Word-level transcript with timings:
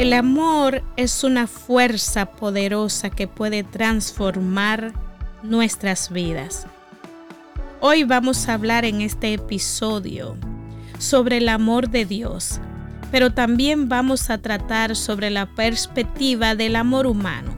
El 0.00 0.14
amor 0.14 0.82
es 0.96 1.24
una 1.24 1.46
fuerza 1.46 2.24
poderosa 2.24 3.10
que 3.10 3.28
puede 3.28 3.64
transformar 3.64 4.94
nuestras 5.42 6.10
vidas. 6.10 6.66
Hoy 7.80 8.04
vamos 8.04 8.48
a 8.48 8.54
hablar 8.54 8.86
en 8.86 9.02
este 9.02 9.34
episodio 9.34 10.38
sobre 10.98 11.36
el 11.36 11.50
amor 11.50 11.90
de 11.90 12.06
Dios, 12.06 12.62
pero 13.10 13.34
también 13.34 13.90
vamos 13.90 14.30
a 14.30 14.38
tratar 14.38 14.96
sobre 14.96 15.28
la 15.28 15.44
perspectiva 15.54 16.54
del 16.54 16.76
amor 16.76 17.06
humano, 17.06 17.52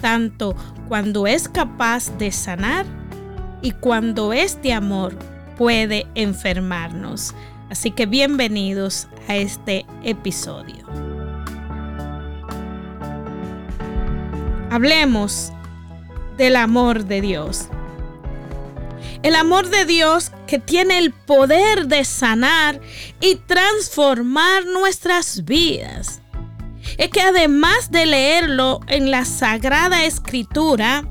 tanto 0.00 0.54
cuando 0.86 1.26
es 1.26 1.48
capaz 1.48 2.16
de 2.18 2.30
sanar 2.30 2.86
y 3.62 3.72
cuando 3.72 4.32
este 4.32 4.72
amor 4.72 5.18
puede 5.58 6.06
enfermarnos. 6.14 7.34
Así 7.68 7.90
que 7.90 8.06
bienvenidos 8.06 9.08
a 9.26 9.34
este 9.34 9.84
episodio. 10.04 11.13
Hablemos 14.74 15.52
del 16.36 16.56
amor 16.56 17.04
de 17.04 17.20
Dios. 17.20 17.68
El 19.22 19.36
amor 19.36 19.68
de 19.70 19.84
Dios 19.84 20.32
que 20.48 20.58
tiene 20.58 20.98
el 20.98 21.12
poder 21.12 21.86
de 21.86 22.04
sanar 22.04 22.80
y 23.20 23.36
transformar 23.36 24.66
nuestras 24.66 25.44
vidas. 25.44 26.22
Es 26.98 27.08
que 27.10 27.20
además 27.20 27.92
de 27.92 28.06
leerlo 28.06 28.80
en 28.88 29.12
la 29.12 29.24
Sagrada 29.24 30.06
Escritura, 30.06 31.06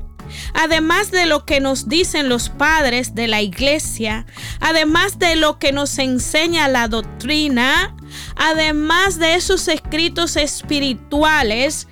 además 0.52 1.10
de 1.10 1.24
lo 1.24 1.46
que 1.46 1.60
nos 1.60 1.88
dicen 1.88 2.28
los 2.28 2.50
padres 2.50 3.14
de 3.14 3.28
la 3.28 3.40
iglesia, 3.40 4.26
además 4.60 5.18
de 5.18 5.36
lo 5.36 5.58
que 5.58 5.72
nos 5.72 5.98
enseña 5.98 6.68
la 6.68 6.86
doctrina, 6.86 7.96
además 8.36 9.18
de 9.18 9.36
esos 9.36 9.68
escritos 9.68 10.36
espirituales, 10.36 11.88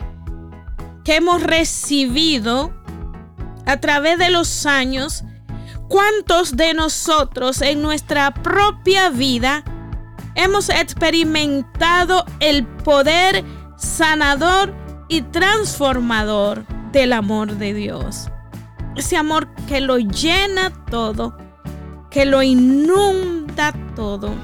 que 1.05 1.17
hemos 1.17 1.43
recibido 1.43 2.73
a 3.67 3.79
través 3.79 4.19
de 4.19 4.31
los 4.31 4.67
años, 4.67 5.25
¿cuántos 5.89 6.57
de 6.57 6.75
nosotros 6.75 7.61
en 7.63 7.83
nuestra 7.83 8.33
propia 8.33 9.09
vida 9.09 9.65
hemos 10.35 10.69
experimentado 10.69 12.25
el 12.41 12.67
poder 12.67 13.45
sanador 13.77 14.75
y 15.09 15.23
transformador 15.23 16.67
del 16.93 17.13
amor 17.13 17.57
de 17.57 17.75
Dios? 17.75 18.31
Ese 18.97 19.17
amor 19.17 19.49
que 19.67 19.81
lo 19.81 19.99
llena 19.99 20.71
todo, 20.91 21.37
que 22.11 22.27
lo 22.27 22.43
inunda 22.43 23.73
todo, 23.97 24.35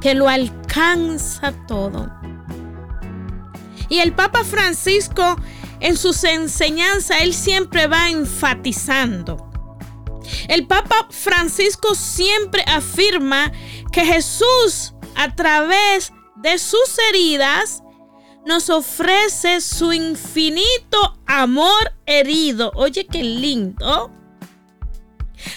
que 0.00 0.14
lo 0.14 0.28
alcanza 0.28 1.52
todo. 1.66 2.19
Y 3.90 3.98
el 3.98 4.14
Papa 4.14 4.44
Francisco 4.44 5.36
en 5.80 5.96
sus 5.96 6.24
enseñanzas, 6.24 7.20
él 7.20 7.34
siempre 7.34 7.86
va 7.86 8.08
enfatizando. 8.08 9.50
El 10.48 10.66
Papa 10.66 11.08
Francisco 11.10 11.94
siempre 11.94 12.62
afirma 12.66 13.52
que 13.90 14.04
Jesús 14.04 14.94
a 15.16 15.34
través 15.34 16.12
de 16.36 16.58
sus 16.58 16.98
heridas 17.10 17.82
nos 18.46 18.70
ofrece 18.70 19.60
su 19.60 19.92
infinito 19.92 21.18
amor 21.26 21.92
herido. 22.06 22.72
Oye, 22.74 23.06
qué 23.06 23.22
lindo. 23.22 24.10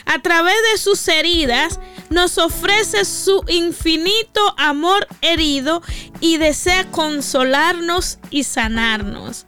A 0.05 0.21
través 0.21 0.55
de 0.71 0.77
sus 0.77 1.07
heridas 1.07 1.79
nos 2.13 2.37
ofrece 2.37 3.05
su 3.05 3.43
infinito 3.47 4.55
amor 4.57 5.07
herido 5.21 5.81
y 6.19 6.37
desea 6.37 6.89
consolarnos 6.91 8.19
y 8.29 8.43
sanarnos. 8.43 9.47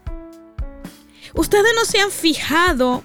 Ustedes 1.34 1.72
no 1.76 1.86
se 1.86 2.00
han 2.00 2.12
fijado, 2.12 3.04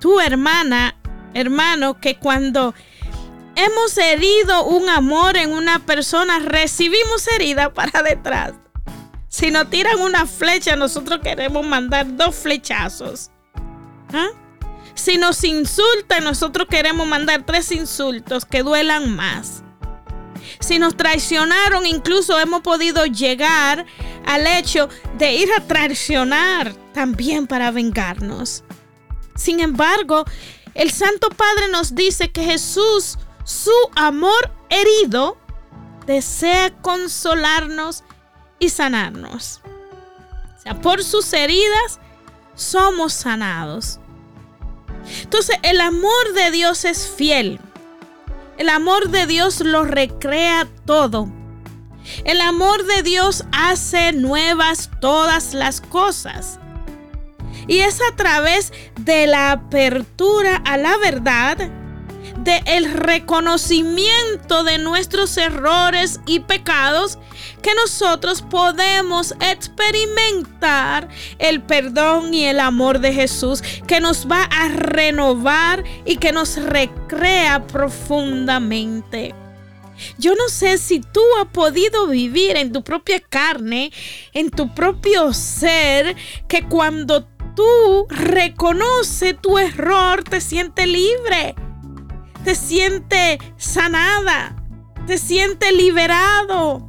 tu 0.00 0.20
hermana, 0.20 0.96
hermano, 1.34 2.00
que 2.00 2.16
cuando 2.16 2.74
hemos 3.56 3.98
herido 3.98 4.64
un 4.64 4.88
amor 4.88 5.36
en 5.36 5.52
una 5.52 5.80
persona, 5.80 6.38
recibimos 6.38 7.26
herida 7.28 7.72
para 7.72 8.02
detrás. 8.02 8.54
Si 9.28 9.50
nos 9.50 9.68
tiran 9.68 10.00
una 10.00 10.26
flecha, 10.26 10.76
nosotros 10.76 11.20
queremos 11.22 11.66
mandar 11.66 12.16
dos 12.16 12.34
flechazos. 12.34 13.30
¿Ah? 14.12 14.28
Si 14.96 15.18
nos 15.18 15.44
insultan, 15.44 16.24
nosotros 16.24 16.66
queremos 16.68 17.06
mandar 17.06 17.44
tres 17.44 17.70
insultos 17.70 18.44
que 18.44 18.62
duelan 18.62 19.14
más. 19.14 19.62
Si 20.58 20.78
nos 20.78 20.96
traicionaron, 20.96 21.86
incluso 21.86 22.40
hemos 22.40 22.62
podido 22.62 23.04
llegar 23.04 23.84
al 24.24 24.46
hecho 24.46 24.88
de 25.18 25.34
ir 25.34 25.48
a 25.52 25.60
traicionar 25.60 26.74
también 26.92 27.46
para 27.46 27.70
vengarnos. 27.70 28.64
Sin 29.34 29.60
embargo, 29.60 30.24
el 30.74 30.90
Santo 30.90 31.28
Padre 31.28 31.68
nos 31.70 31.94
dice 31.94 32.32
que 32.32 32.42
Jesús, 32.42 33.18
su 33.44 33.70
amor 33.94 34.50
herido, 34.70 35.36
desea 36.06 36.74
consolarnos 36.80 38.02
y 38.58 38.70
sanarnos. 38.70 39.60
O 40.56 40.62
sea, 40.62 40.80
por 40.80 41.04
sus 41.04 41.30
heridas 41.34 42.00
somos 42.54 43.12
sanados. 43.12 44.00
Entonces, 45.22 45.56
el 45.62 45.80
amor 45.80 46.32
de 46.34 46.50
Dios 46.50 46.84
es 46.84 47.08
fiel. 47.08 47.60
El 48.58 48.68
amor 48.68 49.10
de 49.10 49.26
Dios 49.26 49.60
lo 49.60 49.84
recrea 49.84 50.66
todo. 50.84 51.28
El 52.24 52.40
amor 52.40 52.84
de 52.86 53.02
Dios 53.02 53.44
hace 53.52 54.12
nuevas 54.12 54.90
todas 55.00 55.54
las 55.54 55.80
cosas. 55.80 56.58
Y 57.66 57.80
es 57.80 58.00
a 58.00 58.14
través 58.16 58.72
de 59.00 59.26
la 59.26 59.52
apertura 59.52 60.56
a 60.64 60.76
la 60.76 60.96
verdad 60.98 61.70
el 62.66 62.92
reconocimiento 62.92 64.62
de 64.64 64.78
nuestros 64.78 65.36
errores 65.36 66.20
y 66.26 66.40
pecados 66.40 67.18
que 67.62 67.74
nosotros 67.74 68.42
podemos 68.42 69.34
experimentar 69.40 71.08
el 71.38 71.62
perdón 71.62 72.32
y 72.32 72.44
el 72.44 72.60
amor 72.60 73.00
de 73.00 73.12
Jesús 73.12 73.62
que 73.86 74.00
nos 74.00 74.30
va 74.30 74.44
a 74.44 74.68
renovar 74.68 75.82
y 76.04 76.16
que 76.16 76.32
nos 76.32 76.56
recrea 76.56 77.66
profundamente. 77.66 79.34
Yo 80.18 80.34
no 80.34 80.48
sé 80.48 80.78
si 80.78 81.00
tú 81.00 81.22
has 81.40 81.48
podido 81.48 82.06
vivir 82.06 82.56
en 82.56 82.72
tu 82.72 82.84
propia 82.84 83.18
carne, 83.18 83.90
en 84.34 84.50
tu 84.50 84.74
propio 84.74 85.32
ser, 85.32 86.14
que 86.48 86.62
cuando 86.64 87.24
tú 87.54 88.06
reconoces 88.10 89.40
tu 89.40 89.58
error 89.58 90.22
te 90.22 90.42
sientes 90.42 90.86
libre 90.86 91.54
te 92.46 92.54
siente 92.54 93.38
sanada, 93.56 94.54
te 95.08 95.18
siente 95.18 95.72
liberado. 95.72 96.88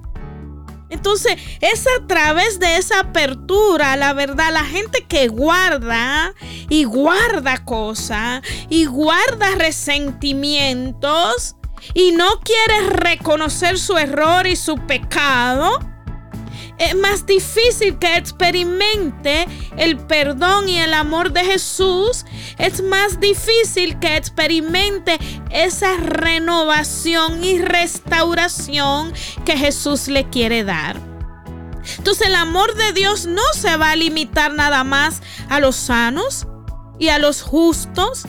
Entonces, 0.92 1.36
es 1.62 1.88
a 1.88 2.06
través 2.06 2.60
de 2.60 2.78
esa 2.78 3.00
apertura, 3.00 3.96
la 3.96 4.14
verdad, 4.14 4.54
la 4.54 4.64
gente 4.64 5.08
que 5.08 5.30
guarda 5.30 6.36
y 6.70 6.84
guarda 6.84 7.66
cosas 7.66 8.44
y 8.70 8.86
guarda 8.86 9.56
resentimientos 9.56 11.56
y 11.96 12.12
no 12.12 12.40
quiere 12.42 12.92
reconocer 12.92 13.80
su 13.80 13.98
error 13.98 14.46
y 14.46 14.56
su 14.56 14.76
pecado, 14.86 15.80
es 16.78 16.96
más 16.96 17.26
difícil 17.26 17.98
que 17.98 18.18
experimente 18.18 19.48
el 19.78 19.98
perdón 19.98 20.70
y 20.70 20.78
el 20.78 20.94
amor 20.94 21.32
de 21.32 21.44
Jesús. 21.44 22.26
Es 22.58 22.84
más 22.84 23.20
difícil 23.20 24.00
que 24.00 24.16
experimente 24.16 25.18
esa 25.50 25.98
renovación 25.98 27.44
y 27.44 27.60
restauración 27.60 29.14
que 29.46 29.58
Jesús 29.58 30.08
le 30.08 30.30
quiere 30.30 30.64
dar. 30.64 30.98
Entonces 31.98 32.28
el 32.28 32.36
amor 32.36 32.76
de 32.76 32.94
Dios 32.94 33.26
no 33.26 33.42
se 33.54 33.76
va 33.78 33.92
a 33.92 33.96
limitar 33.96 34.54
nada 34.54 34.84
más 34.84 35.22
a 35.50 35.60
los 35.60 35.76
sanos 35.76 36.48
y 37.00 37.10
a 37.10 37.18
los 37.18 37.42
justos, 37.42 38.26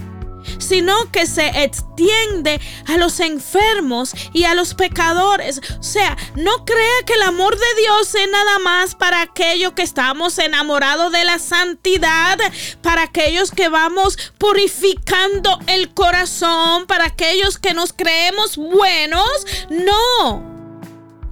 sino 0.59 1.11
que 1.11 1.27
se 1.27 1.49
extiende 1.63 2.61
a 2.87 2.97
los 2.97 3.21
enfermos 3.21 4.13
y 4.33 4.45
a 4.45 4.55
los 4.55 4.75
pecadores. 4.75 5.61
O 5.79 5.83
sea, 5.83 6.17
no 6.37 6.65
crea 6.65 7.03
que 7.07 7.15
el 7.15 7.23
amor 7.23 7.57
de 7.57 7.83
Dios 7.83 8.15
es 8.15 8.31
nada 8.31 8.59
más 8.59 8.95
para 8.95 9.23
aquellos 9.23 9.73
que 9.73 9.83
estamos 9.83 10.39
enamorados 10.39 11.13
de 11.13 11.25
la 11.25 11.39
santidad, 11.39 12.39
para 12.83 13.03
aquellos 13.03 13.51
que 13.51 13.69
vamos 13.69 14.19
purificando 14.39 15.59
el 15.67 15.93
corazón, 15.95 16.87
para 16.87 17.07
aquellos 17.07 17.59
que 17.59 17.75
nos 17.75 17.93
creemos 17.93 18.57
buenos. 18.57 19.47
No. 19.71 20.59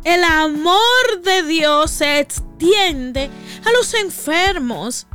El 0.04 0.22
amor 0.22 1.20
de 1.24 1.42
Dios 1.42 1.90
se 1.90 2.20
extiende 2.20 3.28
a 3.64 3.72
los 3.72 3.92
enfermos 3.94 5.06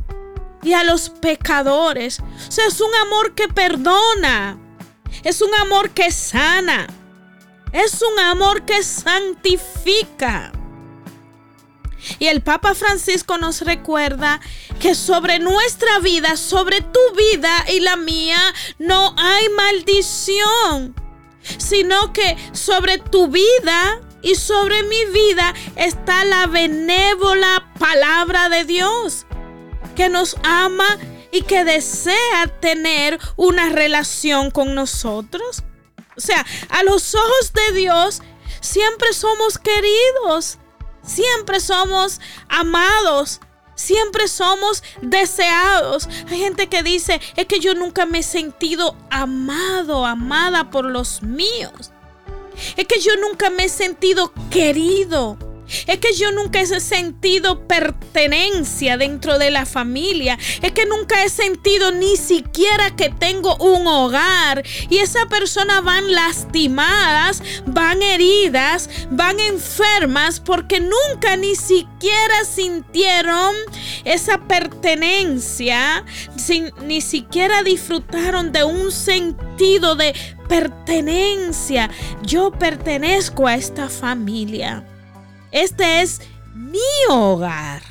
y 0.62 0.72
a 0.72 0.84
los 0.84 1.10
pecadores. 1.10 2.20
O 2.20 2.50
sea, 2.50 2.66
es 2.66 2.80
un 2.80 2.94
amor 2.94 3.34
que 3.34 3.48
perdona. 3.48 4.58
Es 5.24 5.42
un 5.42 5.54
amor 5.54 5.90
que 5.90 6.10
sana. 6.10 6.86
Es 7.72 8.02
un 8.02 8.18
amor 8.20 8.64
que 8.64 8.82
santifica. 8.82 10.52
Y 12.18 12.26
el 12.26 12.42
Papa 12.42 12.74
Francisco 12.74 13.38
nos 13.38 13.62
recuerda 13.62 14.40
que 14.80 14.94
sobre 14.94 15.38
nuestra 15.38 16.00
vida, 16.00 16.36
sobre 16.36 16.80
tu 16.80 17.00
vida 17.16 17.64
y 17.68 17.80
la 17.80 17.96
mía, 17.96 18.38
no 18.78 19.14
hay 19.16 19.48
maldición, 19.50 20.94
sino 21.58 22.12
que 22.12 22.36
sobre 22.52 22.98
tu 22.98 23.28
vida 23.28 24.00
y 24.22 24.34
sobre 24.34 24.82
mi 24.84 25.04
vida 25.06 25.54
está 25.76 26.24
la 26.24 26.46
benévola 26.46 27.72
palabra 27.78 28.48
de 28.48 28.64
Dios, 28.64 29.26
que 29.92 30.08
nos 30.08 30.36
ama 30.42 30.98
y 31.30 31.42
que 31.42 31.64
desea 31.64 32.46
tener 32.60 33.18
una 33.36 33.70
relación 33.70 34.50
con 34.50 34.74
nosotros. 34.74 35.62
O 36.16 36.20
sea, 36.20 36.44
a 36.68 36.82
los 36.82 37.14
ojos 37.14 37.52
de 37.52 37.78
Dios 37.78 38.22
siempre 38.60 39.12
somos 39.12 39.58
queridos. 39.58 40.58
Siempre 41.02 41.58
somos 41.60 42.20
amados. 42.48 43.40
Siempre 43.74 44.28
somos 44.28 44.84
deseados. 45.00 46.08
Hay 46.28 46.38
gente 46.38 46.68
que 46.68 46.82
dice, 46.82 47.20
es 47.36 47.46
que 47.46 47.58
yo 47.58 47.74
nunca 47.74 48.06
me 48.06 48.18
he 48.18 48.22
sentido 48.22 48.96
amado, 49.10 50.04
amada 50.04 50.70
por 50.70 50.84
los 50.84 51.22
míos. 51.22 51.90
Es 52.76 52.86
que 52.86 53.00
yo 53.00 53.16
nunca 53.16 53.50
me 53.50 53.64
he 53.64 53.68
sentido 53.68 54.32
querido. 54.50 55.38
Es 55.86 55.98
que 55.98 56.12
yo 56.14 56.32
nunca 56.32 56.60
he 56.60 56.80
sentido 56.80 57.66
pertenencia 57.66 58.96
dentro 58.96 59.38
de 59.38 59.50
la 59.50 59.66
familia. 59.66 60.38
Es 60.62 60.72
que 60.72 60.86
nunca 60.86 61.24
he 61.24 61.28
sentido 61.28 61.92
ni 61.92 62.16
siquiera 62.16 62.94
que 62.96 63.08
tengo 63.10 63.56
un 63.56 63.86
hogar. 63.86 64.62
Y 64.88 64.98
esa 64.98 65.26
persona 65.26 65.80
van 65.80 66.12
lastimadas, 66.12 67.42
van 67.66 68.02
heridas, 68.02 68.88
van 69.10 69.40
enfermas 69.40 70.40
porque 70.40 70.80
nunca 70.80 71.36
ni 71.36 71.54
siquiera 71.54 72.44
sintieron 72.44 73.54
esa 74.04 74.38
pertenencia, 74.38 76.04
ni 76.82 77.00
siquiera 77.00 77.62
disfrutaron 77.62 78.52
de 78.52 78.64
un 78.64 78.92
sentido 78.92 79.94
de 79.94 80.14
pertenencia. 80.48 81.90
Yo 82.22 82.50
pertenezco 82.50 83.46
a 83.46 83.54
esta 83.54 83.88
familia. 83.88 84.84
Este 85.52 86.00
es 86.00 86.22
mi 86.54 86.78
hogar. 87.10 87.82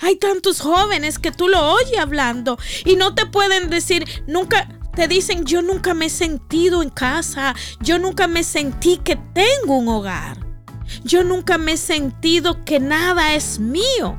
Hay 0.00 0.16
tantos 0.16 0.60
jóvenes 0.60 1.18
que 1.18 1.32
tú 1.32 1.48
lo 1.48 1.72
oyes 1.72 1.98
hablando 1.98 2.58
y 2.84 2.96
no 2.96 3.14
te 3.14 3.24
pueden 3.26 3.70
decir, 3.70 4.06
nunca, 4.26 4.68
te 4.94 5.08
dicen, 5.08 5.46
yo 5.46 5.62
nunca 5.62 5.94
me 5.94 6.06
he 6.06 6.10
sentido 6.10 6.82
en 6.82 6.90
casa, 6.90 7.54
yo 7.80 7.98
nunca 7.98 8.26
me 8.26 8.44
sentí 8.44 8.98
que 8.98 9.16
tengo 9.16 9.78
un 9.78 9.88
hogar, 9.88 10.38
yo 11.04 11.24
nunca 11.24 11.56
me 11.56 11.72
he 11.72 11.76
sentido 11.78 12.64
que 12.64 12.80
nada 12.80 13.34
es 13.34 13.58
mío. 13.58 14.18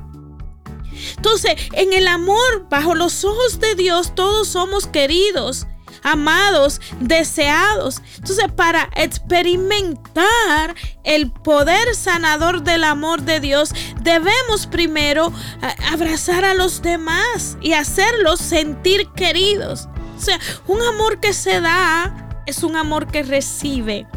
Entonces, 1.18 1.54
en 1.74 1.94
el 1.94 2.07
amor, 2.07 2.68
bajo 2.69 2.95
los 2.95 3.24
ojos 3.24 3.60
de 3.60 3.75
Dios, 3.75 4.16
todos 4.16 4.48
somos 4.48 4.88
queridos 4.88 5.68
amados, 6.06 6.80
deseados. 7.00 8.02
Entonces, 8.18 8.46
para 8.56 8.90
experimentar 8.96 10.75
el 11.04 11.31
poder 11.31 11.96
sanador 11.96 12.63
del 12.63 12.84
amor 12.84 13.24
de 13.24 13.40
Dios, 13.40 13.74
debemos 14.02 14.68
primero 14.68 15.34
eh, 15.62 15.75
abrazar 15.92 16.46
a 16.46 16.54
los 16.54 16.81
demás 16.81 17.57
y 17.60 17.74
hacerlos 17.74 18.40
sentir 18.40 19.07
queridos. 19.16 19.90
O 20.16 20.22
sea, 20.22 20.40
un 20.68 20.81
amor 20.81 21.19
que 21.19 21.34
se 21.34 21.60
da 21.60 22.44
es 22.46 22.63
un 22.63 22.75
amor 22.75 23.07
que 23.07 23.24
recibe. 23.24 24.07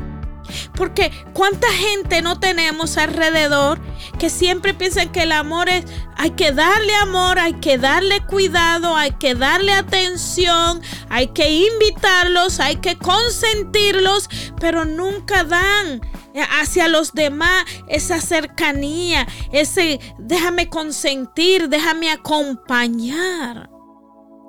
Porque 0.75 1.11
cuánta 1.33 1.69
gente 1.73 2.23
no 2.23 2.39
tenemos 2.41 2.97
alrededor 2.99 3.81
que 4.19 4.31
siempre 4.31 4.75
piensan 4.75 5.11
que 5.11 5.23
el 5.23 5.33
amor 5.33 5.69
es, 5.69 5.85
hay 6.17 6.31
que 6.31 6.53
darle 6.53 6.95
amor, 6.97 7.39
hay 7.39 7.55
que 7.55 7.79
darle 7.79 8.25
cuidado, 8.27 8.97
hay 8.97 9.13
que 9.13 9.35
darle 9.35 9.73
atención, 9.73 10.81
hay 11.09 11.29
que 11.29 11.51
invitarlos, 11.51 12.61
hay 12.61 12.77
que 12.77 12.97
consentirlos, 12.97 14.29
pero 14.61 14.85
nunca 14.85 15.45
dan 15.45 16.01
hacia 16.61 16.89
los 16.89 17.13
demás 17.13 17.65
esa 17.89 18.21
cercanía, 18.21 19.27
ese 19.53 20.01
déjame 20.19 20.69
consentir, 20.69 21.69
déjame 21.69 22.11
acompañar. 22.11 23.71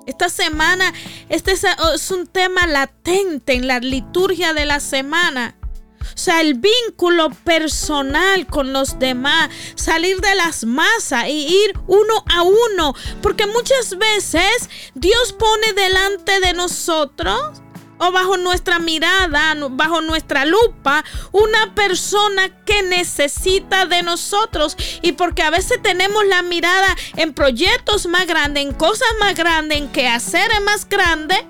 Esta 0.06 0.28
semana, 0.28 0.92
este 1.28 1.52
es 1.52 2.10
un 2.10 2.26
tema 2.26 2.66
latente 2.66 3.52
en 3.52 3.68
la 3.68 3.78
liturgia 3.78 4.54
de 4.54 4.64
la 4.64 4.80
semana. 4.80 5.56
O 6.02 6.18
sea, 6.18 6.40
el 6.40 6.54
vínculo 6.54 7.30
personal 7.44 8.46
con 8.46 8.72
los 8.72 8.98
demás, 8.98 9.50
salir 9.74 10.20
de 10.20 10.34
las 10.34 10.64
masas 10.64 11.28
y 11.28 11.64
ir 11.64 11.78
uno 11.86 12.24
a 12.28 12.42
uno. 12.42 12.94
Porque 13.22 13.46
muchas 13.46 13.96
veces 13.98 14.68
Dios 14.94 15.32
pone 15.32 15.72
delante 15.72 16.40
de 16.40 16.52
nosotros 16.52 17.62
o 18.00 18.10
bajo 18.12 18.38
nuestra 18.38 18.78
mirada, 18.78 19.54
bajo 19.70 20.00
nuestra 20.00 20.46
lupa, 20.46 21.04
una 21.32 21.74
persona 21.74 22.48
que 22.64 22.82
necesita 22.82 23.84
de 23.84 24.02
nosotros. 24.02 24.76
Y 25.02 25.12
porque 25.12 25.42
a 25.42 25.50
veces 25.50 25.80
tenemos 25.82 26.24
la 26.26 26.42
mirada 26.42 26.96
en 27.16 27.34
proyectos 27.34 28.06
más 28.06 28.26
grandes, 28.26 28.64
en 28.64 28.72
cosas 28.72 29.08
más 29.20 29.34
grandes, 29.34 29.78
en 29.78 29.92
que 29.92 30.08
hacer 30.08 30.50
es 30.50 30.62
más 30.62 30.88
grande, 30.88 31.46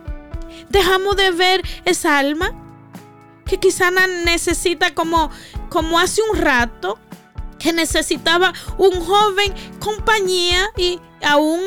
dejamos 0.69 1.17
de 1.17 1.31
ver 1.31 1.63
esa 1.85 2.19
alma 2.19 2.53
que 3.51 3.59
quizá 3.59 3.91
necesita 3.91 4.95
como, 4.95 5.29
como 5.71 5.99
hace 5.99 6.23
un 6.23 6.39
rato, 6.39 7.01
que 7.59 7.73
necesitaba 7.73 8.53
un 8.79 8.93
joven 9.01 9.53
compañía 9.81 10.69
y 10.77 11.01
aún 11.21 11.61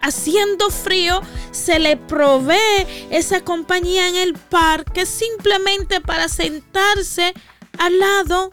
haciendo 0.00 0.70
frío, 0.70 1.20
se 1.50 1.80
le 1.80 1.96
provee 1.96 2.86
esa 3.10 3.40
compañía 3.40 4.08
en 4.08 4.14
el 4.14 4.34
parque 4.34 5.06
simplemente 5.06 6.00
para 6.00 6.28
sentarse 6.28 7.34
al 7.78 7.98
lado 7.98 8.48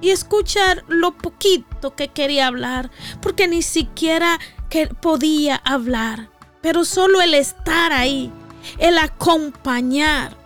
y 0.00 0.10
escuchar 0.12 0.84
lo 0.88 1.18
poquito 1.18 1.94
que 1.94 2.08
quería 2.08 2.46
hablar, 2.46 2.90
porque 3.20 3.48
ni 3.48 3.60
siquiera 3.60 4.40
que 4.70 4.86
podía 4.86 5.56
hablar, 5.56 6.30
pero 6.62 6.86
solo 6.86 7.20
el 7.20 7.34
estar 7.34 7.92
ahí, 7.92 8.32
el 8.78 8.96
acompañar, 8.96 10.41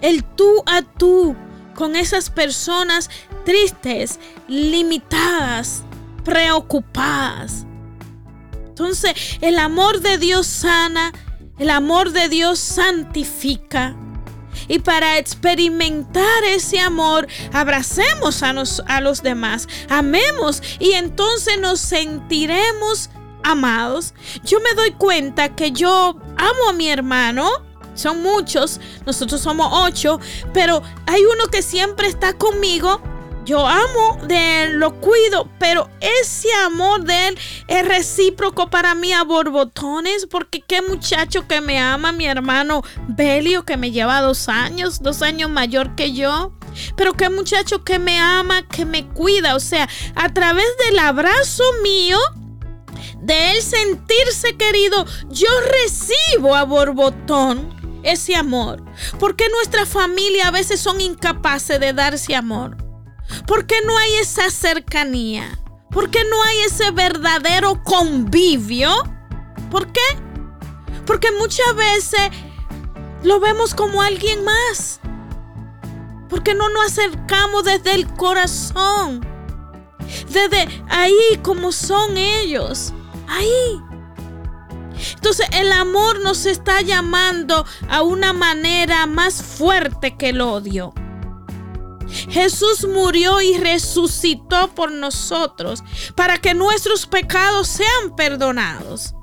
el 0.00 0.24
tú 0.24 0.62
a 0.66 0.82
tú 0.82 1.36
con 1.74 1.96
esas 1.96 2.30
personas 2.30 3.10
tristes, 3.44 4.18
limitadas, 4.48 5.82
preocupadas. 6.24 7.64
Entonces, 8.68 9.12
el 9.40 9.58
amor 9.58 10.00
de 10.00 10.18
Dios 10.18 10.46
sana, 10.46 11.12
el 11.58 11.70
amor 11.70 12.12
de 12.12 12.28
Dios 12.28 12.58
santifica. 12.58 13.96
Y 14.68 14.78
para 14.80 15.18
experimentar 15.18 16.44
ese 16.44 16.80
amor, 16.80 17.26
abracemos 17.52 18.42
a, 18.42 18.54
a 18.86 19.00
los 19.00 19.22
demás, 19.22 19.68
amemos 19.88 20.62
y 20.78 20.92
entonces 20.92 21.58
nos 21.60 21.80
sentiremos 21.80 23.10
amados. 23.42 24.14
Yo 24.44 24.60
me 24.60 24.74
doy 24.74 24.92
cuenta 24.92 25.54
que 25.54 25.72
yo 25.72 26.16
amo 26.36 26.68
a 26.68 26.72
mi 26.72 26.88
hermano, 26.88 27.50
son 28.00 28.22
muchos, 28.22 28.80
nosotros 29.06 29.40
somos 29.40 29.68
ocho, 29.72 30.18
pero 30.52 30.82
hay 31.06 31.22
uno 31.24 31.46
que 31.50 31.62
siempre 31.62 32.08
está 32.08 32.32
conmigo. 32.32 33.00
Yo 33.44 33.66
amo 33.66 34.18
de 34.26 34.64
él, 34.64 34.78
lo 34.78 35.00
cuido, 35.00 35.48
pero 35.58 35.88
ese 36.00 36.52
amor 36.64 37.04
de 37.04 37.28
él 37.28 37.38
es 37.68 37.88
recíproco 37.88 38.68
para 38.68 38.94
mí 38.94 39.12
a 39.12 39.24
borbotones, 39.24 40.26
porque 40.26 40.60
qué 40.60 40.82
muchacho 40.82 41.48
que 41.48 41.60
me 41.60 41.78
ama, 41.78 42.12
mi 42.12 42.26
hermano 42.26 42.82
Belio, 43.08 43.64
que 43.64 43.76
me 43.76 43.90
lleva 43.90 44.20
dos 44.20 44.48
años, 44.48 45.02
dos 45.02 45.22
años 45.22 45.50
mayor 45.50 45.96
que 45.96 46.12
yo. 46.12 46.52
Pero 46.96 47.14
qué 47.14 47.28
muchacho 47.30 47.82
que 47.82 47.98
me 47.98 48.20
ama, 48.20 48.62
que 48.68 48.84
me 48.84 49.06
cuida. 49.08 49.56
O 49.56 49.60
sea, 49.60 49.88
a 50.14 50.28
través 50.28 50.68
del 50.86 50.98
abrazo 50.98 51.64
mío, 51.82 52.18
de 53.20 53.52
él 53.52 53.62
sentirse 53.62 54.56
querido, 54.56 55.06
yo 55.28 55.48
recibo 55.82 56.54
a 56.54 56.64
borbotón 56.64 57.79
ese 58.02 58.36
amor? 58.36 58.82
¿Por 59.18 59.36
qué 59.36 59.48
nuestra 59.48 59.86
familia 59.86 60.48
a 60.48 60.50
veces 60.50 60.80
son 60.80 61.00
incapaces 61.00 61.80
de 61.80 61.92
darse 61.92 62.34
amor? 62.34 62.76
¿Por 63.46 63.66
qué 63.66 63.76
no 63.86 63.96
hay 63.96 64.14
esa 64.14 64.50
cercanía? 64.50 65.58
¿Por 65.90 66.10
qué 66.10 66.22
no 66.24 66.42
hay 66.42 66.60
ese 66.60 66.90
verdadero 66.90 67.82
convivio? 67.82 68.90
¿Por 69.70 69.92
qué? 69.92 70.00
Porque 71.06 71.32
muchas 71.32 71.74
veces 71.74 72.30
lo 73.22 73.40
vemos 73.40 73.74
como 73.74 74.02
alguien 74.02 74.44
más. 74.44 75.00
Porque 76.28 76.54
no 76.54 76.68
nos 76.68 76.86
acercamos 76.92 77.64
desde 77.64 77.94
el 77.94 78.06
corazón. 78.14 79.26
Desde 80.28 80.68
ahí 80.88 81.40
como 81.42 81.72
son 81.72 82.16
ellos. 82.16 82.92
Ahí. 83.28 83.89
Entonces 85.14 85.46
el 85.52 85.72
amor 85.72 86.20
nos 86.20 86.46
está 86.46 86.80
llamando 86.80 87.64
a 87.88 88.02
una 88.02 88.32
manera 88.32 89.06
más 89.06 89.42
fuerte 89.42 90.16
que 90.16 90.30
el 90.30 90.40
odio. 90.40 90.92
Jesús 92.28 92.86
murió 92.86 93.40
y 93.40 93.56
resucitó 93.58 94.74
por 94.74 94.90
nosotros 94.90 95.82
para 96.14 96.38
que 96.38 96.54
nuestros 96.54 97.06
pecados 97.06 97.68
sean 97.68 98.16
perdonados. 98.16 99.14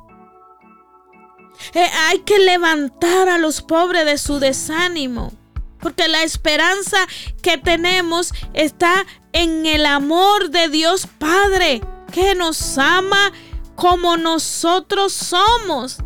Eh, 1.74 1.88
hay 2.08 2.20
que 2.20 2.40
levantar 2.40 3.30
a 3.30 3.38
los 3.38 3.62
pobres 3.62 4.06
de 4.06 4.18
su 4.18 4.40
desánimo, 4.40 5.34
porque 5.80 6.08
la 6.08 6.24
esperanza 6.24 6.98
que 7.42 7.58
tenemos 7.58 8.32
está 8.54 9.06
en 9.34 9.66
el 9.66 9.86
amor 9.86 10.50
de 10.50 10.70
Dios 10.70 11.08
Padre, 11.18 11.82
que 12.12 12.36
nos 12.36 12.78
ama 12.78 13.32
como 13.78 14.18
nosotros 14.18 15.14
somos. 15.14 15.98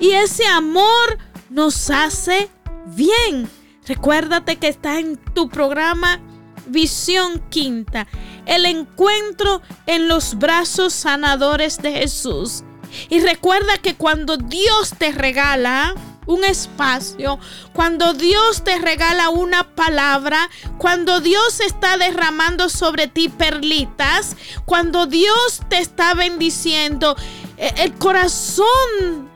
Y 0.00 0.12
ese 0.12 0.46
amor 0.46 1.18
nos 1.50 1.90
hace 1.90 2.48
bien. 2.86 3.50
Recuérdate 3.84 4.56
que 4.56 4.68
está 4.68 4.98
en 5.00 5.16
tu 5.34 5.48
programa 5.48 6.20
Visión 6.66 7.42
Quinta, 7.50 8.06
el 8.46 8.64
encuentro 8.64 9.60
en 9.86 10.06
los 10.06 10.38
brazos 10.38 10.92
sanadores 10.92 11.82
de 11.82 11.92
Jesús. 11.92 12.62
Y 13.08 13.20
recuerda 13.20 13.78
que 13.78 13.96
cuando 13.96 14.36
Dios 14.36 14.94
te 14.96 15.10
regala 15.10 15.94
un 16.28 16.44
espacio, 16.44 17.38
cuando 17.72 18.12
Dios 18.12 18.62
te 18.62 18.78
regala 18.78 19.30
una 19.30 19.74
palabra, 19.74 20.48
cuando 20.76 21.20
Dios 21.20 21.60
está 21.60 21.96
derramando 21.96 22.68
sobre 22.68 23.08
ti 23.08 23.30
perlitas, 23.30 24.36
cuando 24.66 25.06
Dios 25.06 25.62
te 25.70 25.78
está 25.78 26.12
bendiciendo, 26.14 27.16
e, 27.56 27.72
el 27.78 27.94
corazón 27.94 29.30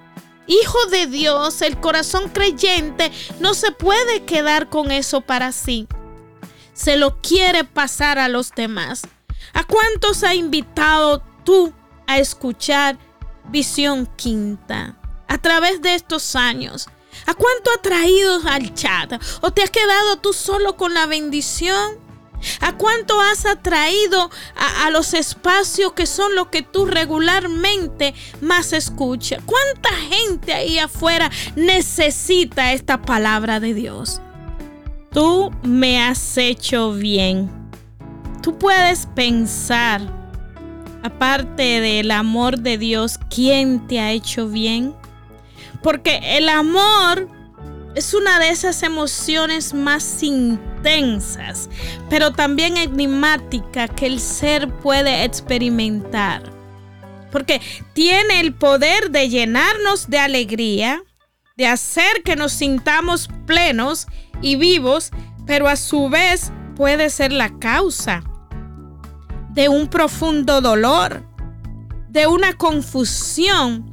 hijo 0.47 0.85
de 0.91 1.07
Dios, 1.07 1.63
el 1.63 1.81
corazón 1.81 2.29
creyente, 2.29 3.11
no 3.41 3.55
se 3.55 3.73
puede 3.73 4.25
quedar 4.25 4.69
con 4.69 4.91
eso 4.91 5.23
para 5.23 5.51
sí. 5.51 5.89
Se 6.75 6.99
lo 6.99 7.23
quiere 7.23 7.65
pasar 7.65 8.19
a 8.19 8.29
los 8.29 8.51
demás. 8.51 9.03
¿A 9.55 9.65
cuántos 9.65 10.25
ha 10.25 10.35
invitado 10.35 11.23
tú 11.45 11.73
a 12.07 12.19
escuchar 12.19 12.99
Visión 13.51 14.07
Quinta 14.17 15.02
a 15.33 15.39
través 15.39 15.81
de 15.81 15.95
estos 15.95 16.37
años? 16.37 16.89
¿A 17.25 17.33
cuánto 17.33 17.71
ha 17.71 17.81
traído 17.81 18.41
al 18.47 18.75
chat? 18.75 19.15
¿O 19.41 19.51
te 19.51 19.63
has 19.63 19.71
quedado 19.71 20.17
tú 20.17 20.35
solo 20.35 20.77
con 20.77 20.93
la 20.93 21.07
bendición? 21.07 21.99
¿A 22.61 22.77
cuánto 22.77 23.19
has 23.19 23.47
atraído 23.47 24.31
a, 24.57 24.91
los 24.91 25.15
espacios 25.15 25.95
que 25.95 26.05
son 26.05 26.35
los 26.35 26.49
que 26.49 26.61
tú 26.61 26.85
regularmente 26.85 28.15
más 28.43 28.75
escuchas? 28.75 29.43
¿Cuánta 29.47 29.91
gente 30.11 30.53
ahí 30.53 30.79
afuera 30.79 31.31
necesita 31.57 32.75
esta 32.75 33.01
palabra 33.01 33.59
de 33.59 33.73
Dios? 33.73 34.21
Tú 35.13 35.51
me 35.63 36.03
has 36.03 36.37
hecho 36.37 36.93
bien. 36.93 37.51
Tú 38.43 38.59
puedes 38.59 39.07
pensar, 39.15 40.03
aparte 41.03 41.81
del 41.81 42.11
amor 42.11 42.59
de 42.59 42.77
Dios, 42.77 43.19
¿quién 43.31 43.87
te 43.87 43.99
ha 43.99 44.11
hecho 44.11 44.49
bien? 44.49 44.95
Porque 45.83 46.21
el 46.39 46.49
amor 46.49 47.29
es 47.95 48.15
una 48.15 48.39
de 48.39 48.51
esas 48.51 48.83
emociones 48.83 49.75
más 49.75 50.23
intensas, 50.23 51.69
pero 52.09 52.33
también 52.33 52.77
enigmática 52.77 53.89
que 53.89 54.07
el 54.07 54.21
ser 54.21 54.69
puede 54.69 55.25
experimentar. 55.25 56.43
Porque 57.31 57.61
tiene 57.95 58.41
el 58.41 58.55
poder 58.55 59.11
de 59.11 59.29
llenarnos 59.29 60.09
de 60.09 60.19
alegría, 60.19 61.03
de 61.57 61.67
hacer 61.67 62.23
que 62.25 62.37
nos 62.37 62.53
sintamos 62.53 63.29
plenos 63.47 64.07
y 64.41 64.57
vivos, 64.57 65.11
pero 65.47 65.69
a 65.69 65.77
su 65.77 66.09
vez 66.09 66.53
puede 66.77 67.11
ser 67.11 67.33
la 67.33 67.59
causa 67.59 68.23
de 69.51 69.69
un 69.69 69.89
profundo 69.89 70.61
dolor, 70.61 71.23
de 72.09 72.27
una 72.27 72.55
confusión 72.57 73.92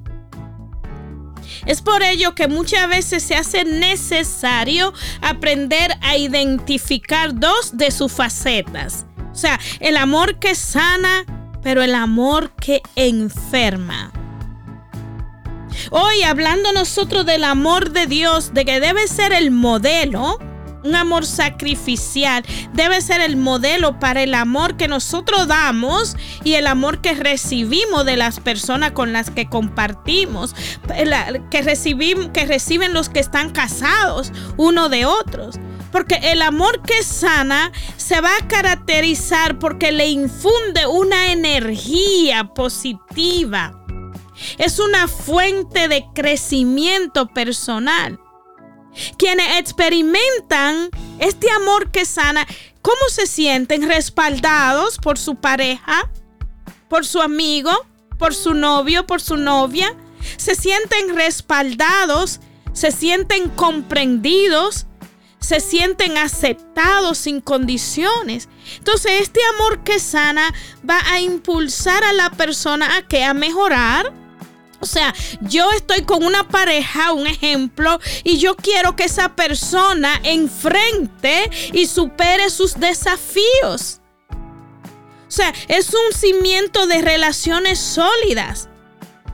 es 1.65 1.81
por 1.81 2.03
ello 2.03 2.35
que 2.35 2.47
muchas 2.47 2.87
veces 2.89 3.23
se 3.23 3.35
hace 3.35 3.65
necesario 3.65 4.93
aprender 5.21 5.97
a 6.01 6.17
identificar 6.17 7.33
dos 7.33 7.77
de 7.77 7.91
sus 7.91 8.11
facetas. 8.11 9.05
O 9.31 9.35
sea, 9.35 9.59
el 9.79 9.97
amor 9.97 10.39
que 10.39 10.55
sana, 10.55 11.25
pero 11.61 11.81
el 11.81 11.95
amor 11.95 12.51
que 12.55 12.81
enferma. 12.95 14.11
Hoy 15.91 16.23
hablando 16.23 16.73
nosotros 16.73 17.25
del 17.25 17.43
amor 17.43 17.91
de 17.91 18.05
Dios, 18.05 18.53
de 18.53 18.65
que 18.65 18.79
debe 18.79 19.07
ser 19.07 19.33
el 19.33 19.51
modelo, 19.51 20.37
un 20.83 20.95
amor 20.95 21.25
sacrificial 21.25 22.43
debe 22.73 23.01
ser 23.01 23.21
el 23.21 23.37
modelo 23.37 23.99
para 23.99 24.23
el 24.23 24.33
amor 24.33 24.77
que 24.77 24.87
nosotros 24.87 25.47
damos 25.47 26.15
y 26.43 26.53
el 26.53 26.67
amor 26.67 27.01
que 27.01 27.13
recibimos 27.13 28.05
de 28.05 28.17
las 28.17 28.39
personas 28.39 28.91
con 28.91 29.13
las 29.13 29.29
que 29.29 29.47
compartimos, 29.47 30.55
que, 31.49 31.61
recibimos, 31.61 32.29
que 32.29 32.45
reciben 32.45 32.93
los 32.93 33.09
que 33.09 33.19
están 33.19 33.51
casados 33.51 34.31
uno 34.57 34.89
de 34.89 35.05
otros. 35.05 35.59
Porque 35.91 36.19
el 36.21 36.43
amor 36.43 36.83
que 36.83 37.01
sana 37.03 37.71
se 37.97 38.21
va 38.21 38.29
a 38.37 38.47
caracterizar 38.47 39.57
porque 39.57 39.91
le 39.91 40.07
infunde 40.07 40.85
una 40.85 41.31
energía 41.31 42.43
positiva. 42.53 43.75
Es 44.57 44.79
una 44.79 45.07
fuente 45.07 45.87
de 45.87 46.05
crecimiento 46.13 47.27
personal. 47.27 48.19
Quienes 49.17 49.59
experimentan 49.59 50.89
este 51.19 51.49
amor 51.51 51.91
que 51.91 52.05
sana, 52.05 52.45
¿cómo 52.81 53.09
se 53.09 53.27
sienten? 53.27 53.87
Respaldados 53.87 54.97
por 54.97 55.17
su 55.17 55.35
pareja, 55.35 56.09
por 56.87 57.05
su 57.05 57.21
amigo, 57.21 57.71
por 58.17 58.33
su 58.35 58.53
novio, 58.53 59.05
por 59.05 59.21
su 59.21 59.37
novia. 59.37 59.95
Se 60.37 60.55
sienten 60.55 61.15
respaldados, 61.15 62.39
se 62.73 62.91
sienten 62.91 63.49
comprendidos, 63.49 64.85
se 65.39 65.59
sienten 65.59 66.17
aceptados 66.17 67.17
sin 67.17 67.41
condiciones. 67.41 68.49
Entonces 68.77 69.13
este 69.21 69.39
amor 69.55 69.83
que 69.83 69.99
sana 69.99 70.53
va 70.87 70.99
a 71.11 71.21
impulsar 71.21 72.03
a 72.03 72.13
la 72.13 72.29
persona 72.31 72.97
a 72.97 73.07
que 73.07 73.23
a 73.23 73.33
mejorar, 73.33 74.13
o 74.81 74.85
sea, 74.85 75.13
yo 75.41 75.71
estoy 75.71 76.03
con 76.03 76.23
una 76.23 76.47
pareja, 76.47 77.13
un 77.13 77.27
ejemplo, 77.27 77.99
y 78.23 78.37
yo 78.37 78.55
quiero 78.55 78.95
que 78.95 79.03
esa 79.05 79.35
persona 79.35 80.19
enfrente 80.23 81.49
y 81.73 81.85
supere 81.85 82.49
sus 82.49 82.79
desafíos. 82.79 83.99
O 84.31 85.31
sea, 85.31 85.53
es 85.67 85.93
un 85.93 86.17
cimiento 86.17 86.87
de 86.87 87.01
relaciones 87.01 87.79
sólidas, 87.79 88.69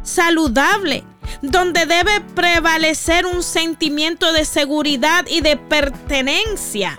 saludable, 0.04 1.06
donde 1.42 1.86
debe 1.86 2.22
prevalecer 2.22 3.26
un 3.26 3.44
sentimiento 3.44 4.34
de 4.34 4.46
seguridad 4.46 5.26
y 5.28 5.42
de 5.42 5.58
pertenencia. 5.58 6.98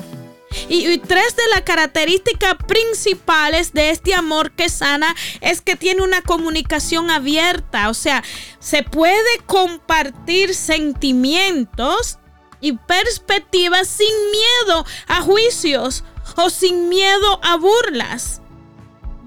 Y, 0.69 0.99
tres 0.99 1.37
de 1.37 1.49
las 1.51 1.63
características 1.63 2.55
principales 2.67 3.73
de 3.73 3.91
este 3.91 4.15
amor 4.15 4.53
que 4.53 4.69
sana 4.69 5.15
es 5.41 5.61
que 5.61 5.77
tiene 5.77 6.03
una 6.03 6.23
comunicación 6.23 7.11
abierta. 7.11 7.89
O 7.89 7.95
sea, 7.95 8.23
se 8.59 8.83
puede 8.83 9.39
compartir 9.47 10.55
sentimientos 10.55 12.19
y 12.61 12.73
perspectivas 12.73 13.89
sin 13.89 14.15
miedo 14.31 14.87
a 15.09 15.21
juicios 15.21 16.05
o 16.37 16.51
sin 16.51 16.89
miedo 16.89 17.41
a 17.43 17.57
burlas. 17.57 18.41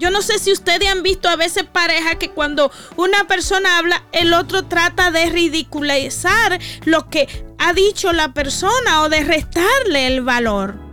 Yo 0.00 0.10
no 0.10 0.22
sé 0.22 0.38
si 0.38 0.50
ustedes 0.50 0.88
han 0.88 1.02
visto 1.02 1.28
a 1.28 1.36
veces 1.36 1.64
pareja 1.64 2.14
que 2.14 2.30
cuando 2.30 2.72
una 2.96 3.26
persona 3.26 3.76
habla, 3.76 4.02
el 4.12 4.32
otro 4.32 4.64
trata 4.64 5.10
de 5.10 5.26
ridiculizar 5.26 6.58
lo 6.86 7.10
que 7.10 7.44
ha 7.58 7.74
dicho 7.74 8.10
la 8.14 8.32
persona 8.32 9.02
o 9.02 9.10
de 9.10 9.24
restarle 9.24 10.06
el 10.06 10.22
valor. 10.22 10.89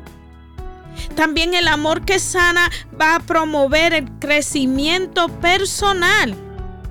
También 1.15 1.53
el 1.53 1.67
amor 1.67 2.05
que 2.05 2.19
sana 2.19 2.69
va 2.99 3.15
a 3.15 3.19
promover 3.19 3.93
el 3.93 4.09
crecimiento 4.19 5.27
personal. 5.39 6.35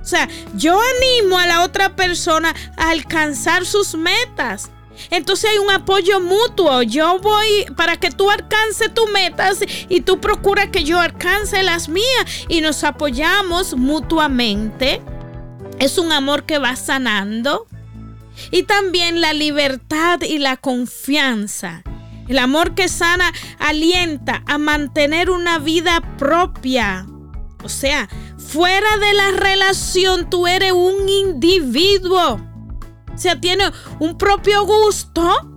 O 0.01 0.05
sea, 0.05 0.29
yo 0.55 0.79
animo 0.97 1.37
a 1.37 1.47
la 1.47 1.63
otra 1.63 1.95
persona 1.95 2.55
a 2.77 2.91
alcanzar 2.91 3.65
sus 3.65 3.93
metas. 3.95 4.71
Entonces 5.11 5.51
hay 5.51 5.57
un 5.57 5.69
apoyo 5.69 6.19
mutuo. 6.19 6.81
Yo 6.81 7.19
voy 7.19 7.65
para 7.75 7.97
que 7.97 8.09
tú 8.09 8.31
alcances 8.31 8.93
tus 8.93 9.09
metas 9.11 9.59
y 9.89 10.01
tú 10.01 10.19
procuras 10.19 10.69
que 10.69 10.83
yo 10.83 10.99
alcance 10.99 11.61
las 11.63 11.89
mías 11.89 12.45
y 12.47 12.61
nos 12.61 12.83
apoyamos 12.83 13.75
mutuamente. 13.75 15.01
Es 15.79 15.97
un 15.97 16.11
amor 16.11 16.45
que 16.45 16.57
va 16.57 16.75
sanando. 16.75 17.67
Y 18.51 18.63
también 18.63 19.19
la 19.19 19.33
libertad 19.33 20.21
y 20.21 20.37
la 20.37 20.57
confianza. 20.57 21.83
El 22.27 22.39
amor 22.39 22.75
que 22.75 22.89
sana 22.89 23.31
alienta 23.59 24.43
a 24.45 24.57
mantener 24.57 25.29
una 25.29 25.59
vida 25.59 26.01
propia. 26.17 27.05
O 27.63 27.69
sea, 27.69 28.09
fuera 28.37 28.97
de 28.97 29.13
la 29.13 29.31
relación 29.31 30.29
tú 30.29 30.47
eres 30.47 30.71
un 30.71 31.07
individuo. 31.07 32.39
O 33.13 33.17
sea, 33.17 33.39
tiene 33.39 33.71
un 33.99 34.17
propio 34.17 34.65
gusto. 34.65 35.53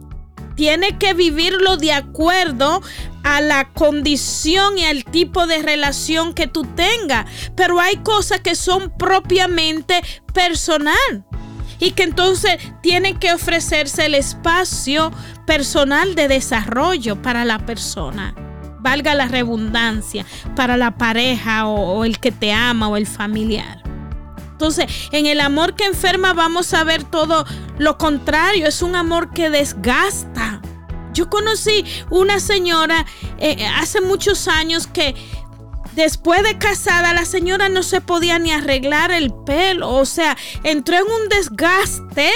Tiene 0.57 0.99
que 0.99 1.15
vivirlo 1.15 1.77
de 1.77 1.93
acuerdo 1.93 2.83
a 3.23 3.41
la 3.41 3.73
condición 3.73 4.77
y 4.79 4.85
al 4.85 5.05
tipo 5.05 5.47
de 5.47 5.63
relación 5.63 6.35
que 6.35 6.47
tú 6.47 6.65
tengas. 6.65 7.27
Pero 7.57 7.81
hay 7.81 7.97
cosas 7.97 8.41
que 8.41 8.55
son 8.55 8.93
propiamente 8.99 10.03
personal 10.35 11.25
y 11.81 11.93
que 11.93 12.03
entonces 12.05 12.59
tienen 12.83 13.19
que 13.19 13.33
ofrecerse 13.33 14.07
el 14.07 14.15
espacio 14.15 15.11
personal 15.47 16.15
de 16.15 16.29
desarrollo 16.29 17.21
para 17.21 17.45
la 17.45 17.59
persona. 17.59 18.35
Valga 18.81 19.15
la 19.15 19.27
redundancia, 19.27 20.25
para 20.55 20.77
la 20.77 20.97
pareja 20.97 21.67
o, 21.67 22.05
el 22.05 22.19
que 22.19 22.33
te 22.33 22.53
ama 22.53 22.89
o 22.89 22.97
el 22.97 23.07
familiar. 23.07 23.83
Entonces, 24.53 24.87
en 25.11 25.27
el 25.27 25.41
amor 25.41 25.75
que 25.75 25.87
enferma 25.87 26.35
vamos 26.35 26.75
a 26.75 26.85
ver 26.85 27.03
todo 27.03 27.47
lo 27.79 27.97
contrario, 27.97 28.67
es 28.67 28.83
un 28.83 28.95
amor 28.95 29.33
que 29.33 29.49
desgasta. 29.49 30.61
Yo 31.15 31.29
conocí 31.29 31.85
una 32.11 32.41
señora 32.41 33.07
eh, 33.39 33.67
hace 33.77 34.01
muchos 34.01 34.49
años 34.49 34.87
que 34.87 35.15
Después 35.95 36.43
de 36.43 36.59
casada, 36.59 37.13
la 37.15 37.25
señora 37.25 37.69
no 37.69 37.83
se 37.83 38.01
podía 38.01 38.39
ni 38.39 38.53
arreglar 38.53 39.11
el 39.11 39.33
pelo. 39.47 39.91
O 39.91 40.05
sea, 40.05 40.37
entró 40.63 40.97
en 40.97 41.07
un 41.07 41.29
desgaste 41.29 42.31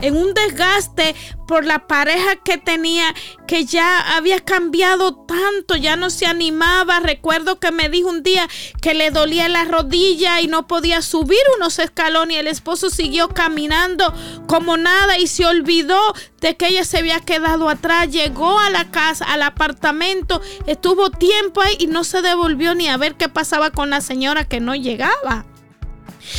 en 0.00 0.16
un 0.16 0.34
desgaste 0.34 1.14
por 1.46 1.64
la 1.64 1.86
pareja 1.86 2.36
que 2.36 2.58
tenía 2.58 3.14
que 3.46 3.64
ya 3.64 4.16
había 4.16 4.40
cambiado 4.40 5.14
tanto, 5.14 5.76
ya 5.76 5.96
no 5.96 6.10
se 6.10 6.26
animaba. 6.26 7.00
Recuerdo 7.00 7.58
que 7.58 7.70
me 7.70 7.88
dijo 7.88 8.08
un 8.08 8.22
día 8.22 8.48
que 8.80 8.94
le 8.94 9.10
dolía 9.10 9.48
la 9.48 9.64
rodilla 9.64 10.40
y 10.40 10.46
no 10.46 10.66
podía 10.66 11.02
subir 11.02 11.40
unos 11.56 11.78
escalones 11.78 12.36
y 12.36 12.40
el 12.40 12.46
esposo 12.46 12.90
siguió 12.90 13.28
caminando 13.28 14.12
como 14.46 14.76
nada 14.76 15.18
y 15.18 15.26
se 15.26 15.46
olvidó 15.46 16.00
de 16.40 16.56
que 16.56 16.68
ella 16.68 16.84
se 16.84 16.98
había 16.98 17.20
quedado 17.20 17.68
atrás. 17.68 18.10
Llegó 18.10 18.58
a 18.58 18.70
la 18.70 18.90
casa, 18.90 19.26
al 19.26 19.42
apartamento, 19.42 20.40
estuvo 20.66 21.10
tiempo 21.10 21.60
ahí 21.60 21.76
y 21.78 21.86
no 21.86 22.04
se 22.04 22.22
devolvió 22.22 22.74
ni 22.74 22.88
a 22.88 22.96
ver 22.96 23.14
qué 23.14 23.28
pasaba 23.28 23.70
con 23.70 23.90
la 23.90 24.00
señora 24.00 24.44
que 24.44 24.60
no 24.60 24.74
llegaba. 24.74 25.46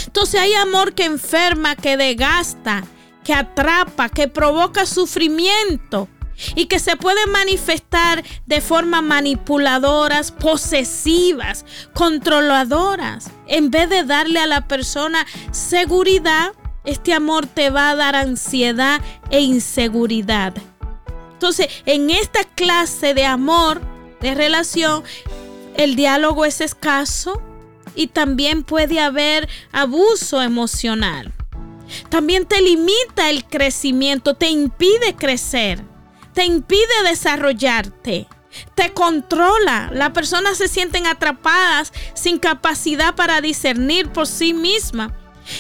Entonces 0.08 0.42
hay 0.42 0.54
amor 0.56 0.94
que 0.94 1.06
enferma, 1.06 1.76
que 1.76 1.96
desgasta 1.96 2.84
que 3.26 3.34
atrapa, 3.34 4.08
que 4.08 4.30
provoca 4.30 4.86
sufrimiento 4.86 6.08
y 6.56 6.68
que 6.68 6.80
se 6.80 6.96
puede 6.96 7.26
manifestar 7.28 8.24
de 8.46 8.62
forma 8.62 9.02
manipuladoras, 9.02 10.32
posesivas, 10.32 11.66
controladoras. 11.94 13.32
En 13.48 13.72
vez 13.72 13.90
de 13.90 14.04
darle 14.04 14.40
a 14.40 14.48
la 14.48 14.68
persona 14.68 15.26
seguridad, 15.52 16.54
este 16.86 17.14
amor 17.14 17.48
te 17.48 17.70
va 17.72 17.90
a 17.90 17.96
dar 17.96 18.16
ansiedad 18.16 19.02
e 19.32 19.42
inseguridad. 19.42 20.54
Entonces, 21.34 21.68
en 21.86 22.12
esta 22.12 22.44
clase 22.44 23.14
de 23.14 23.26
amor, 23.26 23.82
de 24.22 24.36
relación, 24.36 25.04
el 25.76 25.96
diálogo 25.96 26.46
es 26.46 26.62
escaso 26.62 27.42
y 27.96 28.08
también 28.08 28.64
puede 28.64 29.00
haber 29.00 29.50
abuso 29.72 30.42
emocional. 30.42 31.34
También 32.10 32.46
te 32.46 32.62
limita 32.62 33.30
el 33.30 33.46
crecimiento, 33.46 34.36
te 34.36 34.50
impide 34.50 35.16
crecer, 35.16 35.84
te 36.34 36.46
impide 36.46 37.04
desarrollarte, 37.08 38.28
te 38.76 38.94
controla. 38.94 39.90
Las 39.94 40.12
personas 40.12 40.58
se 40.58 40.68
sienten 40.68 41.08
atrapadas 41.08 41.92
sin 42.14 42.40
capacidad 42.40 43.16
para 43.16 43.42
discernir 43.42 44.10
por 44.10 44.28
sí 44.28 44.54
misma. 44.54 45.14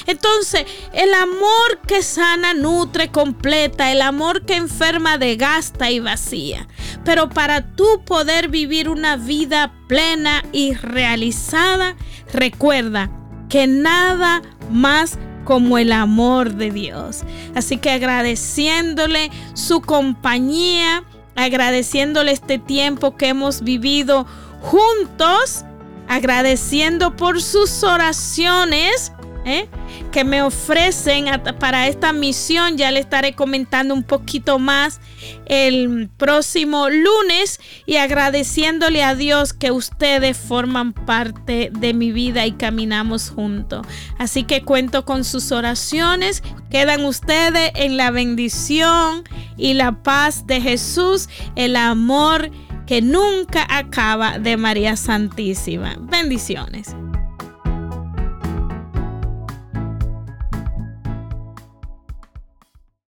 Entonces, 0.08 0.66
el 0.94 1.14
amor 1.14 1.80
que 1.88 2.02
sana, 2.02 2.54
nutre, 2.54 3.12
completa, 3.12 3.92
el 3.92 4.02
amor 4.02 4.46
que 4.46 4.56
enferma, 4.56 5.18
degasta 5.18 5.92
y 5.92 6.00
vacía. 6.00 6.68
Pero 7.04 7.30
para 7.30 7.76
tú 7.76 8.04
poder 8.04 8.50
vivir 8.50 8.90
una 8.90 9.16
vida 9.16 9.74
plena 9.88 10.44
y 10.52 10.74
realizada, 10.74 11.96
recuerda 12.34 13.12
que 13.50 13.68
nada 13.68 14.42
más 14.72 15.20
como 15.46 15.78
el 15.78 15.94
amor 15.94 16.56
de 16.56 16.72
Dios. 16.72 17.24
Así 17.56 17.78
que 17.78 17.92
agradeciéndole 17.92 19.32
su 19.54 19.80
compañía, 19.80 21.04
agradeciéndole 21.36 22.34
este 22.34 22.58
tiempo 22.58 23.16
que 23.16 23.30
hemos 23.30 23.62
vivido 23.62 24.28
juntos, 24.62 25.64
agradeciendo 26.10 27.16
por 27.16 27.42
sus 27.42 27.84
oraciones 27.84 29.14
¿eh? 29.46 29.70
que 30.12 30.24
me 30.24 30.42
ofrecen 30.42 31.26
para 31.60 31.88
esta 31.88 32.12
misión. 32.12 32.78
Ya 32.78 32.92
le 32.92 33.00
estaré 33.00 33.34
comentando 33.34 33.94
un 33.94 34.04
poquito 34.04 34.60
más 34.60 35.00
el 35.46 36.10
próximo 36.18 36.90
lunes 36.90 37.60
y 37.86 37.98
agradeciéndole 37.98 39.04
a 39.04 39.16
Dios 39.16 39.54
que 39.54 39.72
ustedes 39.72 40.38
forman 40.38 40.94
parte 40.94 41.72
de 41.72 41.94
mi 41.94 42.12
vida 42.12 42.46
y 42.46 42.54
caminamos 42.54 43.30
juntos. 43.30 43.86
Así 44.18 44.44
que 44.44 44.64
cuento 44.64 45.06
con 45.06 45.24
sus 45.24 45.52
oraciones. 45.52 46.44
Quedan 46.70 47.06
ustedes 47.06 47.72
en 47.76 47.98
la 47.98 48.12
bendición 48.12 49.24
y 49.58 49.74
la 49.74 50.04
paz 50.04 50.48
de 50.48 50.62
Jesús, 50.62 51.30
el 51.56 51.76
amor 51.76 52.52
que 52.86 53.02
nunca 53.02 53.66
acaba 53.70 54.40
de 54.40 54.58
María 54.58 54.96
Santísima. 54.96 55.96
Bendiciones. 56.00 56.96